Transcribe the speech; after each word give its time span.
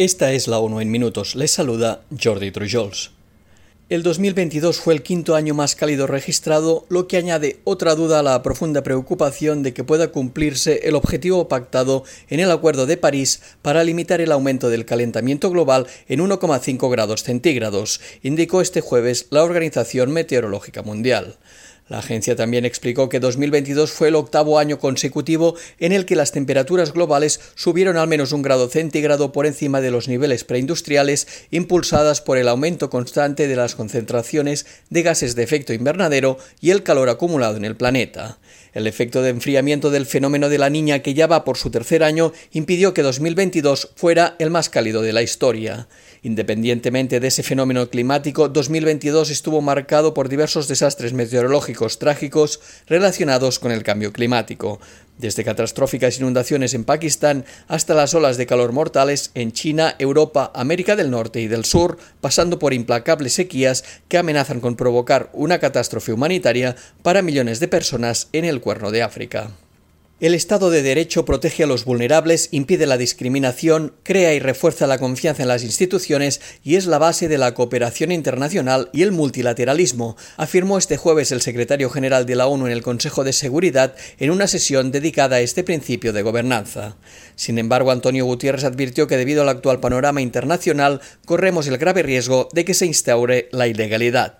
Esta 0.00 0.32
es 0.32 0.48
la 0.48 0.60
ONU 0.60 0.80
en 0.80 0.90
minutos. 0.90 1.36
Les 1.36 1.50
saluda 1.50 2.00
Jordi 2.18 2.50
Trujols. 2.50 3.10
El 3.90 4.02
2022 4.02 4.80
fue 4.80 4.94
el 4.94 5.02
quinto 5.02 5.34
año 5.34 5.52
más 5.52 5.74
cálido 5.74 6.06
registrado, 6.06 6.86
lo 6.88 7.06
que 7.06 7.18
añade 7.18 7.60
otra 7.64 7.94
duda 7.94 8.20
a 8.20 8.22
la 8.22 8.42
profunda 8.42 8.82
preocupación 8.82 9.62
de 9.62 9.74
que 9.74 9.84
pueda 9.84 10.10
cumplirse 10.10 10.88
el 10.88 10.94
objetivo 10.94 11.48
pactado 11.48 12.04
en 12.30 12.40
el 12.40 12.50
Acuerdo 12.50 12.86
de 12.86 12.96
París 12.96 13.42
para 13.60 13.84
limitar 13.84 14.22
el 14.22 14.32
aumento 14.32 14.70
del 14.70 14.86
calentamiento 14.86 15.50
global 15.50 15.86
en 16.08 16.20
1,5 16.20 16.90
grados 16.90 17.22
centígrados, 17.22 18.00
indicó 18.22 18.62
este 18.62 18.80
jueves 18.80 19.26
la 19.28 19.44
Organización 19.44 20.12
Meteorológica 20.12 20.82
Mundial. 20.82 21.36
La 21.90 21.98
agencia 21.98 22.36
también 22.36 22.64
explicó 22.64 23.08
que 23.08 23.18
2022 23.18 23.90
fue 23.90 24.08
el 24.08 24.14
octavo 24.14 24.60
año 24.60 24.78
consecutivo 24.78 25.56
en 25.80 25.90
el 25.90 26.06
que 26.06 26.14
las 26.14 26.30
temperaturas 26.30 26.92
globales 26.92 27.40
subieron 27.56 27.96
al 27.96 28.06
menos 28.06 28.30
un 28.30 28.42
grado 28.42 28.68
centígrado 28.68 29.32
por 29.32 29.44
encima 29.44 29.80
de 29.80 29.90
los 29.90 30.06
niveles 30.06 30.44
preindustriales 30.44 31.26
impulsadas 31.50 32.20
por 32.20 32.38
el 32.38 32.46
aumento 32.46 32.90
constante 32.90 33.48
de 33.48 33.56
las 33.56 33.74
concentraciones 33.74 34.66
de 34.88 35.02
gases 35.02 35.34
de 35.34 35.42
efecto 35.42 35.72
invernadero 35.72 36.38
y 36.60 36.70
el 36.70 36.84
calor 36.84 37.08
acumulado 37.08 37.56
en 37.56 37.64
el 37.64 37.74
planeta. 37.74 38.38
El 38.72 38.86
efecto 38.86 39.20
de 39.20 39.30
enfriamiento 39.30 39.90
del 39.90 40.06
fenómeno 40.06 40.48
de 40.48 40.58
la 40.58 40.70
niña 40.70 41.00
que 41.00 41.12
ya 41.12 41.26
va 41.26 41.44
por 41.44 41.56
su 41.56 41.72
tercer 41.72 42.04
año 42.04 42.32
impidió 42.52 42.94
que 42.94 43.02
2022 43.02 43.90
fuera 43.96 44.36
el 44.38 44.50
más 44.50 44.68
cálido 44.68 45.02
de 45.02 45.12
la 45.12 45.22
historia. 45.22 45.88
Independientemente 46.22 47.18
de 47.18 47.26
ese 47.26 47.42
fenómeno 47.42 47.88
climático, 47.88 48.48
2022 48.48 49.30
estuvo 49.30 49.60
marcado 49.60 50.14
por 50.14 50.28
diversos 50.28 50.68
desastres 50.68 51.14
meteorológicos 51.14 51.79
trágicos 51.98 52.60
relacionados 52.86 53.58
con 53.58 53.72
el 53.72 53.82
cambio 53.82 54.12
climático, 54.12 54.80
desde 55.18 55.44
catastróficas 55.44 56.18
inundaciones 56.18 56.74
en 56.74 56.84
Pakistán 56.84 57.44
hasta 57.68 57.94
las 57.94 58.14
olas 58.14 58.36
de 58.36 58.46
calor 58.46 58.72
mortales 58.72 59.30
en 59.34 59.52
China, 59.52 59.94
Europa, 59.98 60.50
América 60.54 60.96
del 60.96 61.10
Norte 61.10 61.40
y 61.40 61.48
del 61.48 61.64
Sur, 61.64 61.98
pasando 62.20 62.58
por 62.58 62.74
implacables 62.74 63.34
sequías 63.34 63.84
que 64.08 64.18
amenazan 64.18 64.60
con 64.60 64.76
provocar 64.76 65.30
una 65.32 65.58
catástrofe 65.58 66.12
humanitaria 66.12 66.76
para 67.02 67.22
millones 67.22 67.60
de 67.60 67.68
personas 67.68 68.28
en 68.32 68.44
el 68.44 68.60
cuerno 68.60 68.90
de 68.90 69.02
África. 69.02 69.50
El 70.20 70.34
Estado 70.34 70.68
de 70.68 70.82
Derecho 70.82 71.24
protege 71.24 71.64
a 71.64 71.66
los 71.66 71.86
vulnerables, 71.86 72.50
impide 72.50 72.84
la 72.84 72.98
discriminación, 72.98 73.94
crea 74.02 74.34
y 74.34 74.38
refuerza 74.38 74.86
la 74.86 74.98
confianza 74.98 75.40
en 75.40 75.48
las 75.48 75.64
instituciones 75.64 76.42
y 76.62 76.76
es 76.76 76.84
la 76.84 76.98
base 76.98 77.26
de 77.26 77.38
la 77.38 77.54
cooperación 77.54 78.12
internacional 78.12 78.90
y 78.92 79.00
el 79.00 79.12
multilateralismo, 79.12 80.18
afirmó 80.36 80.76
este 80.76 80.98
jueves 80.98 81.32
el 81.32 81.40
secretario 81.40 81.88
general 81.88 82.26
de 82.26 82.36
la 82.36 82.48
ONU 82.48 82.66
en 82.66 82.72
el 82.72 82.82
Consejo 82.82 83.24
de 83.24 83.32
Seguridad 83.32 83.94
en 84.18 84.30
una 84.30 84.46
sesión 84.46 84.90
dedicada 84.90 85.36
a 85.36 85.40
este 85.40 85.64
principio 85.64 86.12
de 86.12 86.20
gobernanza. 86.20 86.98
Sin 87.34 87.58
embargo, 87.58 87.90
Antonio 87.90 88.26
Gutiérrez 88.26 88.64
advirtió 88.64 89.06
que 89.06 89.16
debido 89.16 89.40
al 89.40 89.48
actual 89.48 89.80
panorama 89.80 90.20
internacional 90.20 91.00
corremos 91.24 91.66
el 91.66 91.78
grave 91.78 92.02
riesgo 92.02 92.50
de 92.52 92.66
que 92.66 92.74
se 92.74 92.84
instaure 92.84 93.48
la 93.52 93.68
ilegalidad. 93.68 94.36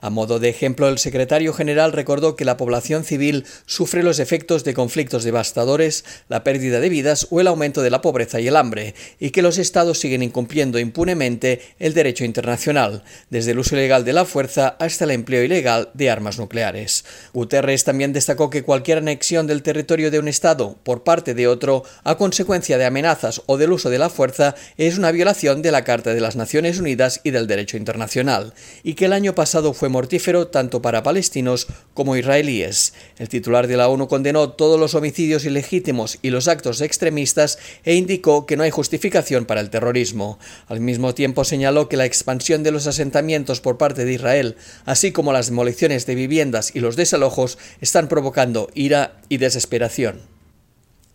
A 0.00 0.10
modo 0.10 0.38
de 0.38 0.48
ejemplo, 0.48 0.88
el 0.88 0.98
secretario 0.98 1.52
general 1.52 1.92
recordó 1.92 2.36
que 2.36 2.44
la 2.44 2.56
población 2.56 3.04
civil 3.04 3.44
sufre 3.66 4.02
los 4.02 4.18
efectos 4.18 4.64
de 4.64 4.74
conflictos 4.74 5.24
devastadores, 5.24 6.04
la 6.28 6.44
pérdida 6.44 6.80
de 6.80 6.88
vidas 6.88 7.26
o 7.30 7.40
el 7.40 7.48
aumento 7.48 7.82
de 7.82 7.90
la 7.90 8.00
pobreza 8.00 8.40
y 8.40 8.48
el 8.48 8.56
hambre, 8.56 8.94
y 9.18 9.30
que 9.30 9.42
los 9.42 9.58
estados 9.58 9.98
siguen 9.98 10.22
incumpliendo 10.22 10.78
impunemente 10.78 11.60
el 11.78 11.94
derecho 11.94 12.24
internacional, 12.24 13.02
desde 13.30 13.52
el 13.52 13.58
uso 13.58 13.74
ilegal 13.74 14.04
de 14.04 14.12
la 14.12 14.24
fuerza 14.24 14.76
hasta 14.78 15.04
el 15.04 15.10
empleo 15.10 15.42
ilegal 15.42 15.90
de 15.94 16.10
armas 16.10 16.38
nucleares. 16.38 17.04
Guterres 17.32 17.84
también 17.84 18.12
destacó 18.12 18.50
que 18.50 18.62
cualquier 18.62 18.98
anexión 18.98 19.46
del 19.46 19.62
territorio 19.62 20.10
de 20.10 20.18
un 20.18 20.28
estado 20.28 20.76
por 20.82 21.02
parte 21.02 21.34
de 21.34 21.48
otro 21.48 21.82
a 22.04 22.16
consecuencia 22.16 22.78
de 22.78 22.84
amenazas 22.84 23.42
o 23.46 23.56
del 23.56 23.72
uso 23.72 23.90
de 23.90 23.98
la 23.98 24.10
fuerza 24.10 24.54
es 24.76 24.98
una 24.98 25.10
violación 25.10 25.62
de 25.62 25.72
la 25.72 25.84
Carta 25.84 26.14
de 26.14 26.20
las 26.20 26.36
Naciones 26.36 26.78
Unidas 26.78 27.20
y 27.24 27.30
del 27.30 27.46
derecho 27.46 27.76
internacional, 27.76 28.54
y 28.82 28.94
que 28.94 29.06
el 29.06 29.12
año 29.12 29.34
pasado 29.34 29.72
fue 29.72 29.87
mortífero 29.88 30.48
tanto 30.48 30.82
para 30.82 31.02
palestinos 31.02 31.66
como 31.94 32.16
israelíes. 32.16 32.94
El 33.18 33.28
titular 33.28 33.66
de 33.66 33.76
la 33.76 33.88
ONU 33.88 34.08
condenó 34.08 34.50
todos 34.50 34.78
los 34.78 34.94
homicidios 34.94 35.44
ilegítimos 35.44 36.18
y 36.22 36.30
los 36.30 36.48
actos 36.48 36.80
extremistas 36.80 37.58
e 37.84 37.94
indicó 37.94 38.46
que 38.46 38.56
no 38.56 38.62
hay 38.62 38.70
justificación 38.70 39.44
para 39.44 39.60
el 39.60 39.70
terrorismo. 39.70 40.38
Al 40.66 40.80
mismo 40.80 41.14
tiempo 41.14 41.44
señaló 41.44 41.88
que 41.88 41.96
la 41.96 42.06
expansión 42.06 42.62
de 42.62 42.70
los 42.70 42.86
asentamientos 42.86 43.60
por 43.60 43.78
parte 43.78 44.04
de 44.04 44.12
Israel, 44.12 44.56
así 44.84 45.12
como 45.12 45.32
las 45.32 45.48
demoliciones 45.48 46.06
de 46.06 46.14
viviendas 46.14 46.74
y 46.74 46.80
los 46.80 46.96
desalojos, 46.96 47.58
están 47.80 48.08
provocando 48.08 48.70
ira 48.74 49.20
y 49.28 49.38
desesperación. 49.38 50.37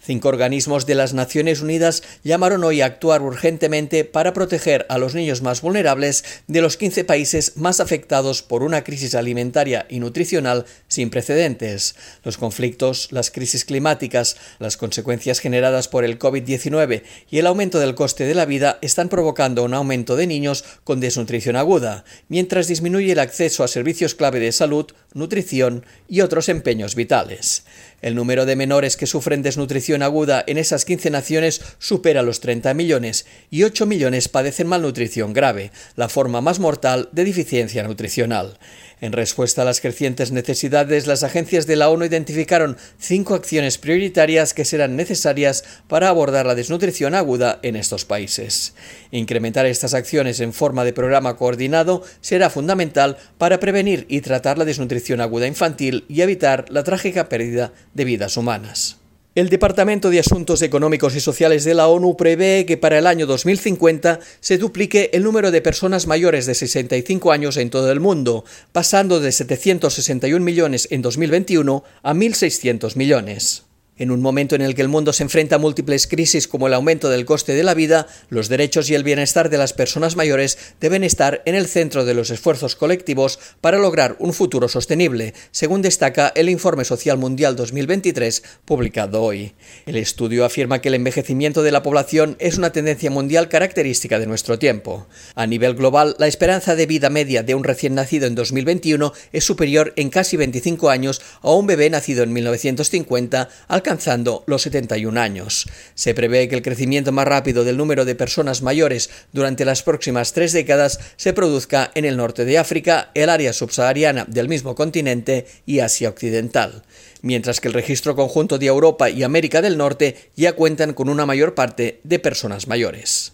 Cinco 0.05 0.27
organismos 0.27 0.85
de 0.85 0.95
las 0.95 1.13
Naciones 1.13 1.61
Unidas 1.61 2.03
llamaron 2.25 2.65
hoy 2.65 2.81
a 2.81 2.87
actuar 2.87 3.21
urgentemente 3.21 4.03
para 4.03 4.33
proteger 4.33 4.85
a 4.89 4.97
los 4.97 5.15
niños 5.15 5.41
más 5.41 5.61
vulnerables 5.61 6.25
de 6.47 6.61
los 6.61 6.75
15 6.75 7.05
países 7.05 7.55
más 7.55 7.79
afectados 7.79 8.41
por 8.41 8.63
una 8.63 8.83
crisis 8.83 9.15
alimentaria 9.15 9.85
y 9.89 10.01
nutricional 10.01 10.65
sin 10.89 11.09
precedentes. 11.09 11.95
Los 12.25 12.37
conflictos, 12.37 13.13
las 13.13 13.31
crisis 13.31 13.63
climáticas, 13.63 14.35
las 14.59 14.75
consecuencias 14.75 15.39
generadas 15.39 15.87
por 15.87 16.03
el 16.03 16.19
COVID-19 16.19 17.03
y 17.31 17.37
el 17.37 17.47
aumento 17.47 17.79
del 17.79 17.95
coste 17.95 18.25
de 18.25 18.35
la 18.35 18.45
vida 18.45 18.79
están 18.81 19.07
provocando 19.07 19.63
un 19.63 19.73
aumento 19.73 20.17
de 20.17 20.27
niños 20.27 20.65
con 20.83 20.99
desnutrición 20.99 21.55
aguda, 21.55 22.03
mientras 22.27 22.67
disminuye 22.67 23.13
el 23.13 23.19
acceso 23.19 23.63
a 23.63 23.69
servicios 23.69 24.15
clave 24.15 24.41
de 24.41 24.51
salud, 24.51 24.87
nutrición 25.13 25.85
y 26.09 26.19
otros 26.19 26.49
empeños 26.49 26.95
vitales. 26.95 27.63
El 28.01 28.15
número 28.15 28.45
de 28.45 28.57
menores 28.57 28.97
que 28.97 29.07
sufren 29.07 29.43
desnutrición 29.43 29.92
aguda 30.01 30.43
en 30.47 30.57
esas 30.57 30.85
15 30.85 31.11
naciones 31.11 31.61
supera 31.77 32.23
los 32.23 32.39
30 32.39 32.73
millones 32.73 33.25
y 33.51 33.63
8 33.63 33.85
millones 33.85 34.29
padecen 34.29 34.67
malnutrición 34.67 35.33
grave, 35.33 35.71
la 35.95 36.09
forma 36.09 36.41
más 36.41 36.59
mortal 36.59 37.09
de 37.11 37.25
deficiencia 37.25 37.83
nutricional. 37.83 38.57
En 39.03 39.11
respuesta 39.11 39.63
a 39.63 39.65
las 39.65 39.81
crecientes 39.81 40.31
necesidades, 40.31 41.07
las 41.07 41.23
agencias 41.23 41.67
de 41.67 41.75
la 41.75 41.89
ONU 41.89 42.05
identificaron 42.05 42.77
cinco 42.97 43.35
acciones 43.35 43.77
prioritarias 43.77 44.53
que 44.53 44.63
serán 44.63 44.95
necesarias 44.95 45.65
para 45.89 46.07
abordar 46.07 46.45
la 46.45 46.55
desnutrición 46.55 47.13
aguda 47.13 47.59
en 47.63 47.75
estos 47.75 48.05
países. 48.05 48.75
Incrementar 49.11 49.65
estas 49.65 49.93
acciones 49.93 50.39
en 50.39 50.53
forma 50.53 50.85
de 50.85 50.93
programa 50.93 51.35
coordinado 51.35 52.01
será 52.21 52.49
fundamental 52.49 53.17
para 53.37 53.59
prevenir 53.59 54.05
y 54.07 54.21
tratar 54.21 54.57
la 54.57 54.63
desnutrición 54.63 55.19
aguda 55.19 55.47
infantil 55.47 56.05
y 56.07 56.21
evitar 56.21 56.67
la 56.69 56.85
trágica 56.85 57.27
pérdida 57.27 57.73
de 57.93 58.05
vidas 58.05 58.37
humanas. 58.37 59.02
El 59.35 59.49
Departamento 59.49 60.11
de 60.11 60.19
Asuntos 60.19 60.61
Económicos 60.61 61.15
y 61.15 61.19
Sociales 61.19 61.63
de 61.63 61.73
la 61.73 61.87
ONU 61.87 62.15
prevé 62.15 62.67
que 62.67 62.77
para 62.77 62.99
el 62.99 63.07
año 63.07 63.25
2050 63.25 64.19
se 64.39 64.59
duplique 64.59 65.09
el 65.11 65.23
número 65.23 65.49
de 65.49 65.59
personas 65.59 66.05
mayores 66.05 66.45
de 66.45 66.53
65 66.53 67.31
años 67.31 67.57
en 67.57 67.71
todo 67.71 67.91
el 67.91 67.99
mundo, 67.99 68.45
pasando 68.71 69.19
de 69.19 69.31
761 69.31 70.45
millones 70.45 70.87
en 70.91 71.01
2021 71.01 71.83
a 72.03 72.13
1.600 72.13 72.95
millones. 72.95 73.63
En 73.95 74.09
un 74.09 74.21
momento 74.21 74.55
en 74.55 74.63
el 74.63 74.73
que 74.73 74.81
el 74.81 74.87
mundo 74.87 75.13
se 75.13 75.21
enfrenta 75.21 75.57
a 75.57 75.59
múltiples 75.59 76.07
crisis 76.07 76.47
como 76.47 76.65
el 76.65 76.73
aumento 76.73 77.11
del 77.11 77.25
coste 77.25 77.53
de 77.53 77.63
la 77.63 77.75
vida, 77.75 78.07
los 78.29 78.49
derechos 78.49 78.89
y 78.89 78.95
el 78.95 79.03
bienestar 79.03 79.51
de 79.51 79.59
las 79.59 79.73
personas 79.73 80.15
mayores 80.15 80.57
deben 80.81 81.03
estar 81.03 81.43
en 81.45 81.53
el 81.53 81.67
centro 81.67 82.03
de 82.03 82.15
los 82.15 82.31
esfuerzos 82.31 82.75
colectivos 82.75 83.39
para 83.61 83.77
lograr 83.77 84.15
un 84.17 84.33
futuro 84.33 84.67
sostenible, 84.67 85.35
según 85.51 85.83
destaca 85.83 86.31
el 86.33 86.49
Informe 86.49 86.85
Social 86.85 87.19
Mundial 87.19 87.55
2023 87.55 88.41
publicado 88.65 89.21
hoy. 89.21 89.53
El 89.85 89.97
estudio 89.97 90.43
afirma 90.43 90.81
que 90.81 90.87
el 90.87 90.95
envejecimiento 90.95 91.61
de 91.61 91.71
la 91.71 91.83
población 91.83 92.35
es 92.39 92.57
una 92.57 92.71
tendencia 92.71 93.11
mundial 93.11 93.47
característica 93.47 94.17
de 94.17 94.25
nuestro 94.25 94.57
tiempo. 94.57 95.05
A 95.35 95.45
nivel 95.45 95.75
global, 95.75 96.15
la 96.17 96.25
esperanza 96.25 96.75
de 96.75 96.87
vida 96.87 97.11
media 97.11 97.43
de 97.43 97.53
un 97.53 97.63
recién 97.63 97.93
nacido 97.93 98.25
en 98.25 98.33
2021 98.33 99.13
es 99.31 99.43
superior 99.43 99.93
en 99.97 100.09
casi 100.09 100.35
25 100.35 100.89
años 100.89 101.21
a 101.43 101.51
un 101.51 101.67
bebé 101.67 101.91
nacido 101.91 102.23
en 102.23 102.33
1950 102.33 103.49
al 103.67 103.82
alcanzando 103.83 104.45
los 104.47 104.61
71 104.61 105.19
años. 105.19 105.67
Se 105.93 106.13
prevé 106.13 106.47
que 106.47 106.55
el 106.55 106.61
crecimiento 106.61 107.11
más 107.11 107.27
rápido 107.27 107.65
del 107.65 107.75
número 107.75 108.05
de 108.05 108.15
personas 108.15 108.61
mayores 108.61 109.09
durante 109.33 109.65
las 109.65 109.83
próximas 109.83 110.31
tres 110.31 110.53
décadas 110.53 111.01
se 111.17 111.33
produzca 111.33 111.91
en 111.93 112.05
el 112.05 112.15
norte 112.15 112.45
de 112.45 112.57
África, 112.57 113.11
el 113.13 113.29
área 113.29 113.51
subsahariana 113.51 114.23
del 114.25 114.47
mismo 114.47 114.73
continente 114.73 115.45
y 115.65 115.79
Asia 115.79 116.07
Occidental, 116.07 116.83
mientras 117.21 117.59
que 117.59 117.67
el 117.67 117.73
registro 117.73 118.15
conjunto 118.15 118.57
de 118.57 118.67
Europa 118.67 119.09
y 119.09 119.23
América 119.23 119.61
del 119.61 119.77
Norte 119.77 120.31
ya 120.37 120.53
cuentan 120.53 120.93
con 120.93 121.09
una 121.09 121.25
mayor 121.25 121.53
parte 121.53 121.99
de 122.05 122.19
personas 122.19 122.69
mayores. 122.69 123.33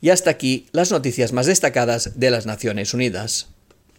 Y 0.00 0.10
hasta 0.10 0.30
aquí 0.30 0.68
las 0.70 0.92
noticias 0.92 1.32
más 1.32 1.46
destacadas 1.46 2.20
de 2.20 2.30
las 2.30 2.46
Naciones 2.46 2.94
Unidas. 2.94 3.48